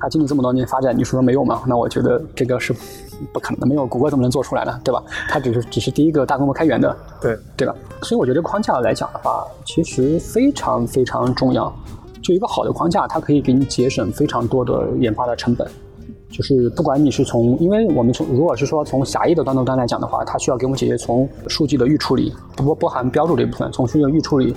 [0.00, 1.60] 它经历这么多年发展，你说没有吗？
[1.66, 2.72] 那我觉得这个是
[3.32, 4.80] 不可能的，没有谷歌怎么能做出来呢？
[4.84, 5.02] 对吧？
[5.28, 7.74] 它只是只是第一个大规模开源的，对对吧？
[8.02, 11.72] 所以我觉得框架来讲的话，其实非常非常重要。
[12.22, 15.68] 就一个好的框架，它可以给你节省非常多的研发的成本。
[16.30, 24.54] 就是不管你是从，因为我们从如果是说从狭义的端到端来讲的话，它需要给我们解决从数据的预处理，不包含标注这一部分，从数据的预处理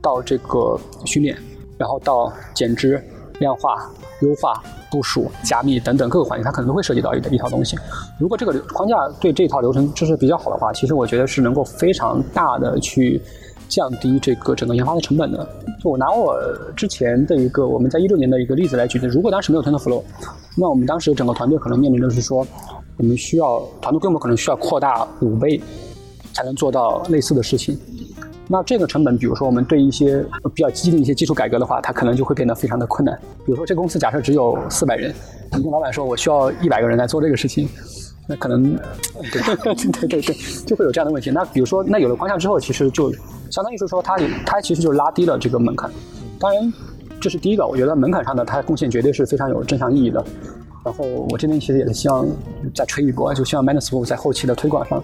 [0.00, 1.36] 到这个训练，
[1.78, 3.02] 然后到减脂、
[3.40, 7.76] 量化、优化、部署、加密等等各个环节，它可能都会涉及到一一套东西。
[8.18, 13.20] 如果这个流框架对这套流程支持比较好的话，其实我觉得是能够非常大的去。
[13.66, 15.48] 降低这个整个研发的成本的。
[15.82, 16.36] 就我拿我
[16.76, 20.02] 之前的一个我们在一六年的一个例子来举例，如果当时没有 TensorFlow，
[20.54, 22.46] 那我们当时整个团队可能面临的是说，
[22.98, 25.60] 我们需要团队规模可能需要扩大五倍，
[26.34, 27.76] 才能做到类似的事情。
[28.46, 33.18] 那这个成本，比如说我们对一些比较激进的一些技术改革的话，它可能就会变得非常的困难。
[33.44, 35.14] 比如说这公司假设只有四百人，
[35.52, 37.68] 你跟老板说我需要一百个人来做这个事情。
[38.26, 38.74] 那可能，
[39.30, 39.42] 对
[39.76, 41.30] 对对对，就会有这样的问题。
[41.30, 43.12] 那比如说，那有了框架之后，其实就
[43.50, 45.90] 相当于是说，它它其实就拉低了这个门槛。
[46.40, 46.72] 当然，
[47.20, 50.24] 这是第一个，我觉得门槛上的它贡献绝对是非常有正向意义的。
[50.84, 52.26] 然后我这边其实也是希望
[52.74, 55.02] 再吹一波，就希望 Manusbook 在后期的推广上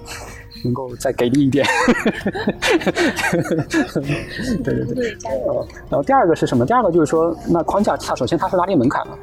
[0.62, 1.66] 能够再给力一点。
[4.62, 5.66] 对对对，加油。
[5.88, 6.66] 然后第二个是什么？
[6.66, 9.18] 第二个就是说，那框架它首先它是拉低门槛了。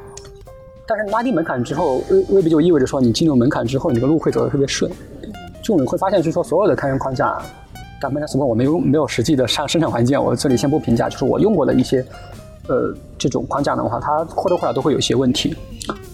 [0.84, 4.90] 但是拉低门槛之后，未未必就意味着说你进入门槛之后，你的路会走得特别顺。
[5.62, 7.40] 就你会发现是说，所有的开源框架，
[8.00, 11.08] 但 m a t 我没有没有实际的上生产环境，我这里先不评价。
[11.08, 12.04] 就是我用过的一些，
[12.68, 15.56] 呃，这种框架的话，它或多或少都会有一些问题。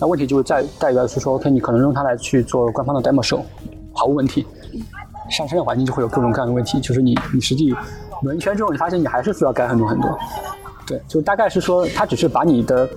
[0.01, 3.43] 那问题就是在在于是说，OK，你可能用它来去做官方的 demo show，
[3.93, 4.47] 毫无问题。
[5.31, 7.75] 上升的环境就会有各种各样的问题，就是你你实际
[8.23, 10.19] 轮圈之后，你发现你还是需要改很多很多。
[10.87, 12.89] 对，就大概是说，它只是把你的。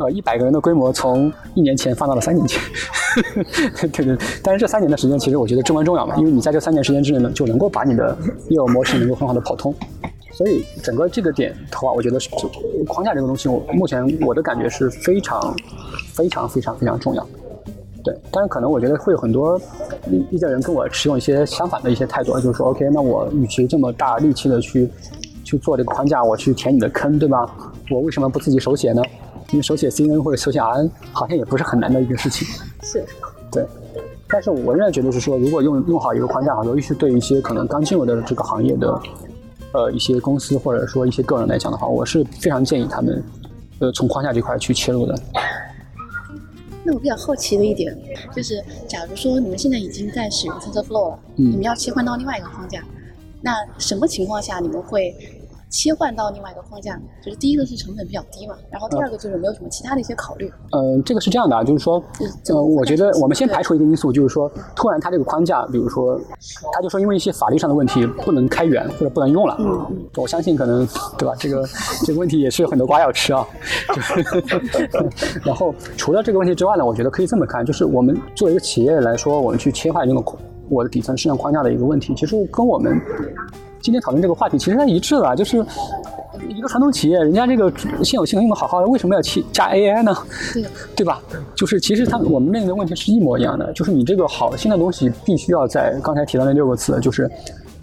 [0.00, 2.62] 呃，一百个人的规模从一年前放到了三年前，
[3.90, 4.16] 对对。
[4.44, 8.16] 但是这三年的时间，其实我觉得至关重要嘛，因为你在这三年时间之内呢，就能够把你的
[8.48, 9.74] 业务模式能够很好的跑通。
[10.38, 12.30] 所以整个这个点的话，我觉得是
[12.86, 15.52] 框架这个东西，我目前我的感觉是非常、
[16.12, 17.26] 非常、非常、非常重要。
[18.04, 19.60] 对，但是可能我觉得会有很多
[20.08, 24.88] 一一些人跟我持有一些相反的一些态度，就是说，OK，那我与其这么大力气的去
[25.42, 27.44] 去做这个框架，我去填你的坑，对吧？
[27.90, 29.02] 我为什么不自己手写呢？
[29.50, 32.46] 因为手写 CNN 或者手写 RN 好像也不是很难的一个事情，
[32.82, 33.04] 是，
[33.50, 33.66] 对。
[34.28, 39.00] 但是我仍然觉得是说，如果用用好一个框架，尤其是对一些可能刚进入的这个行业的，
[39.72, 43.22] 呃，一些公司或者说一些个人来讲的话，我是非常建议他们，
[43.80, 45.14] 呃，从框架这块去切入的。
[46.84, 47.96] 那我比较好奇的一点
[48.34, 52.82] 就是，假如说你们现在已经在使用 TensorFlow 了，你们要切换到另外一个框架，
[53.42, 55.14] 那什么情况下你们会？
[55.70, 60.50] 切换到另外一个框架，就是第一个是成本比较低嘛，然后第二个就是没有什么其他的一些考虑。
[60.72, 62.02] 嗯，这个是这样的啊，就是说，
[62.48, 66.18] 呃，我觉得我们先排除一个因素，就是说，突然它这个框架，比如说，
[66.72, 69.56] 他就说因为一些法律上的问题不能开源或者不能用了。
[69.58, 70.06] 嗯嗯。
[70.16, 70.86] 我相信可能
[71.18, 71.34] 对吧？
[71.38, 71.68] 这个
[72.06, 73.46] 这个问题也是有很多瓜要吃啊。
[75.44, 80.24] 然后除了这个问题之外呢，我觉得可以这么看，就是我们作为一个企业来说，我们去切换这个
[80.68, 82.98] 我的底层市场框架的一个问题，其实跟我们。
[83.80, 85.64] 今天讨论这个话题，其实它一致的，就是
[86.48, 90.16] 一个传统企业，人家这个现有系统用的好好的，为什么要去加 AI 呢？
[90.52, 90.64] 对，
[90.96, 91.20] 对吧？
[91.54, 97.30] 就是其实它我们面临的问题是一模一样的，就是你这个好新的东西，必须要在刚才提到那六个词，就是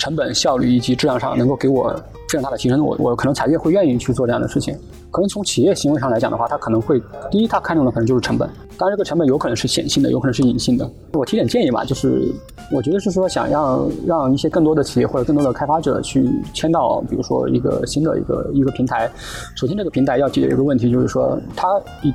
[0.06, 1.92] 成本、效率以及质量上能够给我
[2.30, 4.78] 非常大的提升，我我可能才越会愿意去做这样的事情。
[5.10, 8.48] 可能从企业行为上来讲的话，他可能会第一，他看重的可能就是成本。
[8.78, 10.88] 当然，这个成本有可能是显性的，有可能是隐性的。
[11.14, 12.32] 我提点建议吧，就是
[12.72, 19.10] 我觉得是说，想要让一些更多的企业或者更多的开发者去签到，比如说一个新的一个一个平台。
[19.56, 21.68] 首先，这个平台要解决一个问题，就是说，它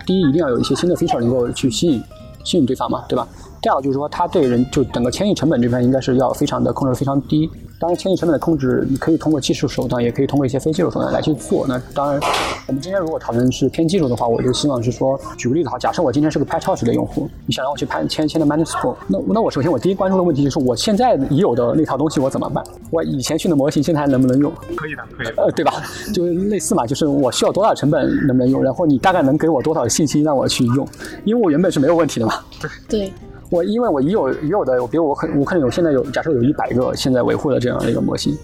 [0.07, 2.01] 第一一定要有一些新的 feature 能够去吸引
[2.45, 3.27] 吸引对方嘛，对吧？
[3.63, 7.51] 第二个就是说，它对人就整个迁移成本这边应该是要非常的控制非常低。
[7.79, 11.67] 当然，迁移成本的控制，你可以通过技术手段，也可以通过一些非技术手段来去做。
[11.67, 12.21] 那当然，
[12.67, 22.63] 我们今天如果讨论是偏技术的话，我就希望是说，举个例子哈，假设我今天是个 PyTorch 的用户，你想让我去拍迁迁的 Manuscroll，那那我首先我第一关注的问题就是，我现在已有的那套东西我怎么办？
[22.91, 24.53] 我以前训的模型现在还能不能用？
[24.77, 25.27] 可以的，可以。
[25.37, 25.73] 呃，对吧？
[26.13, 28.63] 就是类似嘛，就是我需要多少成本能不能用？
[28.63, 30.87] 然后你大概能给我多少信息让我去用？
[31.25, 32.35] 因为我原本是没有问题的嘛。
[32.61, 33.13] 对对。
[33.51, 38.39] 我因为我已有已有的，比如我可我可能有现在有假设有一百个现在维护的这样的一个模型，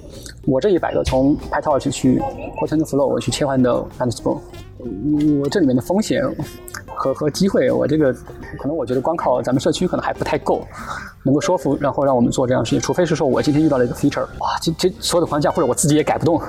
[0.44, 4.40] 我这一百个从 PyTorch 去 q u a n t Flow 我去切换到 Ansible，
[5.40, 6.24] 我这里面的风险
[6.96, 8.12] 和和机会，我这个
[8.58, 10.66] 可能我觉得光靠咱们社区可能还不太够，
[11.22, 16.40] 能够说服然后让我们做这样的事情，除非是说我今天遇到了一个 feature，哇，这这所有的框架或者我自己也改不动，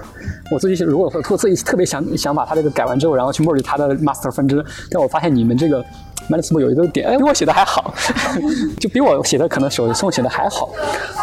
[0.51, 5.85] 我自己如果说特自己特别想想把它这个改完之后，然后去 merge 它的 master 分支，但我发现你们这个。
[6.29, 7.93] M a n s 有一个点，哎，比我写的还好，
[8.79, 10.69] 就比我写的可能手送写的还好。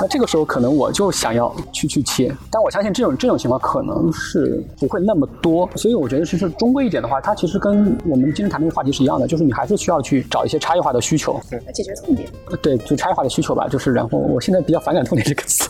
[0.00, 5.68] 那这个时候可能我就想要去去切，但我相信这种这种情况可能是不会那么多。
[5.76, 12.28] 所以我觉得其实中规一点的话，它其实跟我们今天谈这个话题是一样的，就是你还是需要去找一些差异化的需求，对，解决痛点。
[12.62, 13.68] 对，就差异化的需求吧。
[13.68, 15.68] 就是然后我现在比较反感“痛点”这个词，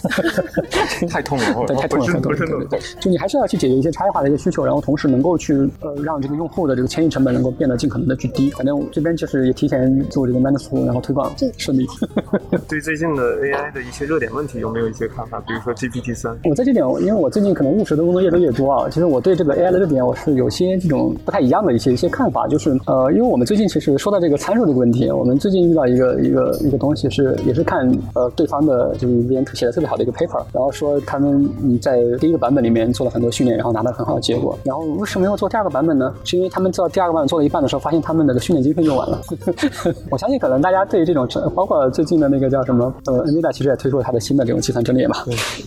[1.08, 2.38] 太痛了， 对，太痛了，太痛了。
[2.38, 8.50] 对对对，就你还是要去解决一些差异化的一些需求，然后同时能够去呃让这个用户的这个迁移成本能够变得尽可能的去低。
[8.50, 9.84] 反正这边就是也提前。
[10.10, 11.86] 做这个 Manus 然后推广顺利。
[12.68, 15.40] 对最近的 AI 的一些热点问题有没有一些看法？
[15.40, 16.36] 比如说 GPT 三。
[16.44, 22.46] 我在这点，因为我最近可能务实的工作越来越多啊，其实我对这个 AI 的热点我是有些这种不太一样的一些一些看法。
[22.46, 31.48] 就是呃，因为我们最近其实说到这个参数这个问题，我们最近遇到一个一个一个东西是，也是看呃对方的就是一边写的特别好的一个 paper，然后说他们
[31.80, 34.58] 在第一个版本里面做了很多训练，然后拿到很好的结果。
[34.64, 36.14] 然后为什么要做第二个版本呢？
[36.24, 39.13] 是因为他们做第二个版本做了一半的时候，发现他们的训练经费用完了。
[40.10, 45.16] 我相信可能大家对这种，包括最近的那个叫什么，呃，NVIDIA 其实也推出了它的新的这种计算阵列嘛，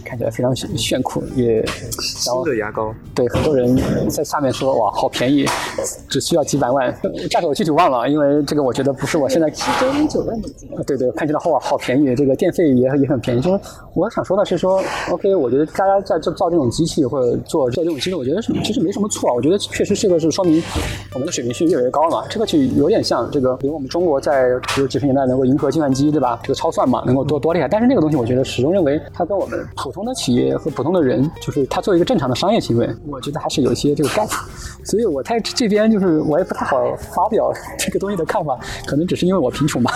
[0.06, 1.66] 看起来非常炫酷，也
[2.02, 2.94] 新的牙膏。
[3.14, 3.76] 对，很多人
[4.10, 5.46] 在下面说哇，好便宜，
[6.10, 6.94] 只需要几百万。
[7.30, 9.50] 价格我具体忘了，因为这个我觉得不是我现在。
[9.50, 10.70] 九点九万美金。
[10.86, 13.42] 对对，看起来哇，好便宜，这个电费也也很便宜。
[13.42, 13.60] 就是
[13.94, 19.34] 我想说的是说，OK，我觉得大家在这造这种机器或者做做这种机器，我觉得是其实没什么错啊。
[19.34, 20.62] 我觉得确实这个是说明
[21.14, 22.26] 我们的水平是越来越高了嘛。
[22.30, 24.58] 这个就有点像这个，比如我们中国在。
[24.76, 26.40] 比如几十年代能够迎合计算机，对吧？
[26.42, 27.68] 这个超算嘛，能够多多厉害。
[27.68, 34.30] 但是那个东西，我觉得始终认为它跟我们普通的企业和普通的人，就是它作为一个正常的商业行为，我觉得还是有一些这个 gap。
[34.84, 39.92] 所以我在这边就是我也不太好发表这个东西的看法，可能只是因为我贫穷吧。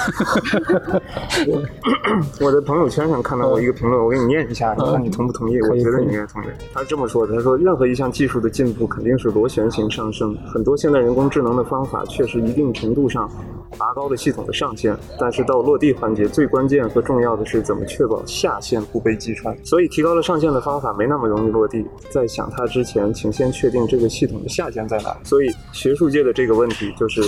[2.40, 5.62] 我的朋友圈上看到过一个评论，我给你念一下，你看你同不同意？
[5.62, 6.48] 我觉得你应该同意。
[6.74, 13.30] 他是这么说的：他说，任何一项技术的进步肯定是螺旋形上升，很多现在人工智能的方法确实一定程度上
[13.78, 19.58] 拔高了系统的上限，但是到落地环节，最关键和重要的是怎么确保下限不被击穿。
[19.66, 21.84] 所以提高了上限的方法没那么容易落地。
[22.10, 25.18] 在想它之前，请先确定这个系统的下限在哪。
[25.24, 27.22] 所以学术界的这个问题就是：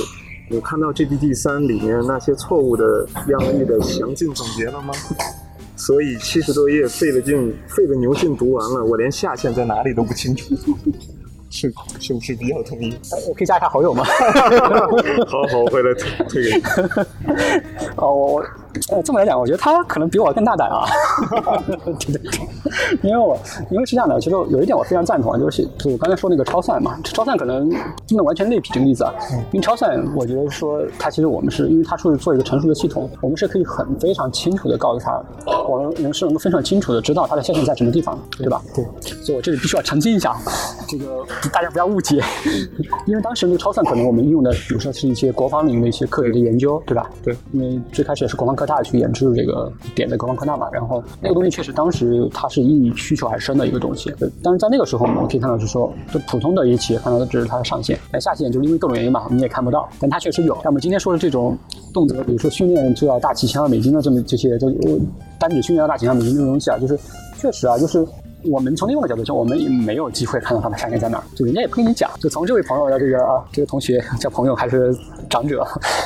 [0.50, 4.94] 你看到 GPT 三里面那些错误的样例的详尽总结了吗？
[5.76, 10.54] 所以七十多页费了劲、费了牛劲读完了，我连下限在哪里都不清楚。
[11.56, 12.98] 是是不是比较同意？
[13.28, 14.04] 我可以加一下好友吗？
[15.28, 15.94] 好 好，我回来
[16.28, 16.63] 推给你。
[17.98, 18.46] 哦，我。
[18.89, 20.86] 呃，这么来讲，我觉得他可能比我更大胆啊。
[21.99, 22.47] 对 对对，
[23.03, 23.38] 因为我
[23.69, 29.13] 因为是这样的，其实有一点我非常赞同，就是就我刚才说那个超算嘛，超算可能不能完全类比这个例子啊。
[29.51, 35.21] 因为超算，我觉得说它其实我们是因为它是做一个成熟的系统，我们是可以很非常清楚的告诉他，
[35.67, 38.62] 我们能是能够非常清楚的知道它的下限在什么地方，对吧？
[38.75, 38.83] 对。
[39.23, 40.36] 所以我这里必须要澄清一下，
[40.88, 42.21] 这个大家不要误解，
[43.05, 47.09] 因为当时那个超算可能我们应用的，比如说是一些国防领域的一些科学的研究，对吧？
[47.23, 47.36] 对。
[47.51, 48.62] 因为最开始也是国防科。
[48.63, 60.54] 科大去研制这个点的国防扩大嘛，然后那个东西确实当时它是应需求还深的一个东西，但是在那个时候我们可以看到是说，就普通的一些企业看到的只是它的上限，但下限就是因为各种原因嘛，你也看不到，但它确实有。
[60.56, 61.58] 像我们今天说的这种
[61.93, 64.71] 动辄，比如说训练就要大几千万美金的这么这些，就
[65.38, 66.97] 单指训练要大几千万美金这种东西啊，就是
[67.38, 68.06] 确实啊，就是。
[68.43, 72.10] 我们从另外一个角度讲，我们也没有机会看到他的下限在哪儿，就人家也不跟你讲。
[72.19, 74.95] 就从这位朋友的这个啊，这个同学叫朋友还是
[75.29, 75.65] 长者，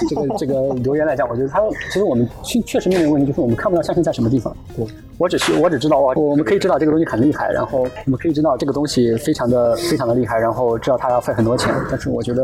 [0.09, 4.55] 这个这个留言来讲，我觉得他其实我们确确实面临问题，就是我们看不到下限在什么地方。
[4.75, 4.85] 对，
[5.17, 12.43] 我只是我只知道，我我们可以知道这个东西很厉害，然后我们可以知道这个东西非常的非常的厉害，然后知道它要费很多钱，但是我觉得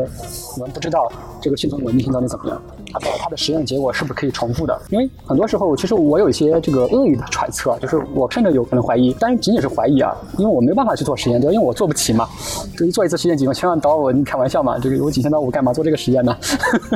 [0.56, 1.10] 我们不知道
[1.40, 2.60] 这个系统稳定性到底怎么样。
[2.92, 4.80] 它的它的实验结果是不是可以重复的？
[4.90, 11.52] 因为很多时候，其实我有一些这个恶意的揣测，就是我甚至有可能怀疑，但是仅仅是怀疑啊，因为我没办法去做实验，对？
[11.52, 12.28] 因为我做不起嘛。
[12.76, 14.78] 就做一次实验几千万刀，我你开玩笑嘛？
[14.78, 16.36] 这个有几千刀，我干嘛做这个实验呢？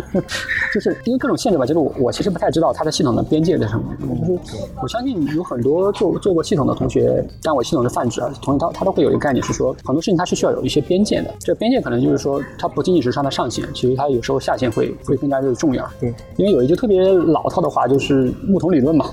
[0.72, 1.66] 就是因为各种限制吧。
[1.66, 3.84] 就是我我其实不太知道它的系统的边界在什么。
[4.00, 4.06] 就
[4.52, 11.34] 是我相信有很多做做过系统的同学，但我系统是泛指啊，同学他他都会有一个概念是说，很多事情它是需要有一些边界的。
[11.40, 15.88] 这边界可能就是说，它不仅仅是它的上限，其实它有时候下限会会更加的重要。
[16.00, 19.06] 对，因为有一句特别老套的话，就是木桶理论嘛。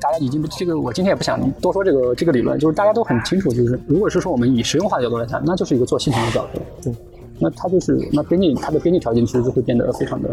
[0.00, 6.60] 大家已经这个，我今天也不想多说这个这个理论，就是大家都很清楚，就是如果是说我们以实用化的角度来讲，那就是一个做系统的角度。
[6.82, 6.92] 对，
[7.38, 10.30] 那它就是那边界，它的边界条件其实就会变得非常的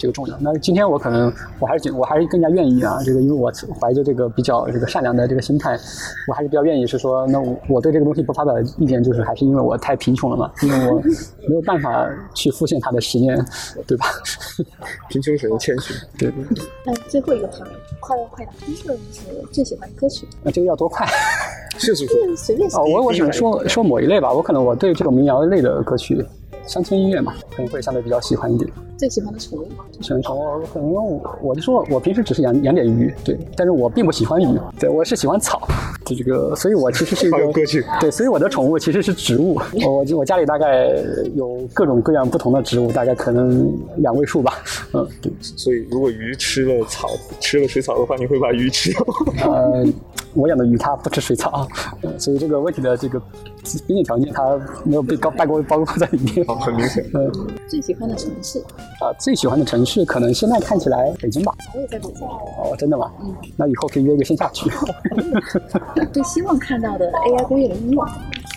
[0.00, 0.34] 这个重要。
[0.40, 5.78] 那今天我可能我还是觉我还是更加愿意啊，这个因为我怀着这个比较这个善良的这个心态，
[6.26, 10.98] 我还是比较愿意是说，那我我对这个东西不发表意见，就是还是因为我太贫穷了嘛，因为我
[11.48, 13.44] 没有办法去复现它的实验，
[13.86, 14.06] 对吧？
[15.10, 15.92] 贫穷使人谦虚。
[16.18, 16.64] 对对对。
[16.86, 17.66] 那最后一个话，
[18.00, 21.06] 快问快答，第一个是最喜欢的歌曲，那这个要多快？
[21.78, 26.24] 就是随便哦，我我只能说说某一类吧，我可能我对这种民谣类的歌曲。
[26.70, 28.70] 乡村音乐嘛，可能会相对比较喜欢一点。
[28.96, 29.66] 最喜欢的宠物？
[30.00, 34.46] 喜欢宠物，可能我我就说我平时只是养养点鱼，对，但是我并不喜欢鱼，
[34.78, 35.66] 对我是喜欢草，
[36.04, 39.60] 就这个，所以我其实是 一个歌曲，对，所以我的宠物其实是植物。
[39.84, 40.94] 我我家里大概
[41.34, 44.62] 有各种各样不同的植物，大概可能两位数吧。
[44.92, 45.32] 嗯，对。
[45.40, 47.08] 所以如果鱼吃了草，
[47.40, 49.04] 吃了水草的话，你会把鱼吃掉？
[49.50, 49.84] 呃，
[50.34, 51.66] 我养的鱼它不吃水草，
[52.18, 53.20] 所以这个问题的这个
[53.62, 56.46] 经济条件它没有被高包括包括在里面。
[56.60, 57.04] 很明显。
[57.14, 57.30] 嗯，
[57.68, 58.58] 最喜欢的城市？
[59.00, 61.52] 啊，最喜欢的城市可能现在看起来北京吧。
[61.74, 62.26] 我也在北京。
[62.26, 63.10] 哦，真的吗？
[63.22, 63.34] 嗯。
[63.56, 64.70] 那以后可以约一个线下去。
[66.12, 68.06] 最希望看到的 AI 工业的应用？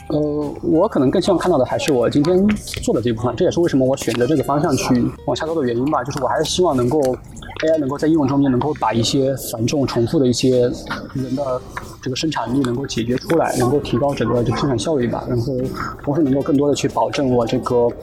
[0.09, 2.47] 呃，我可能更希望看到的还是我今天
[2.83, 6.03] 做的这部分，这也是为什么我选择这个方向去往下做的原因吧。
[6.03, 10.71] 就是我还是希望能够 AI 能够在应用中间能够把一些繁重重复的一些
[11.13, 11.61] 人的。
[12.03, 15.55] 这个生产力能够解决出来，能够提高整个这个生产效率吧，然后
[16.03, 17.93] 同时能够更多的去保证我这个呃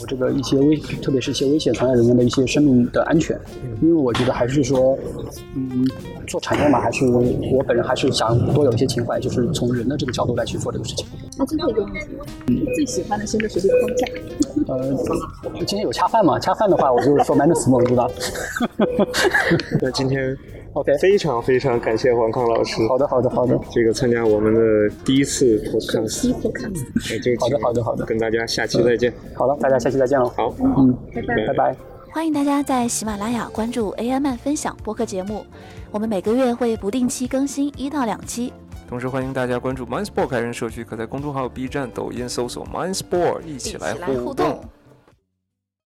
[0.00, 3.38] 我这个一些危，特别是一些危险传染人员的一些生命的安全。
[3.82, 4.98] 因为我觉得还是说，
[5.54, 5.86] 嗯，
[6.26, 11.04] 做产业嘛，还是我本人还是想多有一些情怀，就是从人的这个角度来去做这个事情。
[11.36, 11.98] 那最后一个问题，
[12.46, 14.06] 嗯，最喜欢的新的学习框架？
[14.68, 14.96] 呃，
[15.66, 16.38] 今天有恰饭嘛？
[16.38, 17.36] 恰饭的话，我就是说。
[17.36, 17.46] 那
[19.92, 20.34] 今天。
[20.74, 22.76] OK，非常非常感谢黄康老师。
[22.88, 23.58] 好的，好的，好的。
[23.70, 24.60] 这个参加我们的
[25.04, 27.40] 第一次 podcast，第一 podcast。
[27.40, 28.06] 好的，好的，好的。
[28.06, 29.12] 跟大家下期再见。
[29.34, 30.26] 好了，大家下期再见了。
[30.30, 31.76] 好，嗯，拜拜，拜拜。
[32.10, 35.44] 欢迎大家在喜马拉雅关注 AI 漫分享播客节目，
[35.90, 38.50] 我们每个月会不定期更新一到两期。
[38.88, 44.58] 同时欢迎大家关注 MindSport 开源社区，可在公众号、B 站、抖音搜索 MindSport，一起来互动。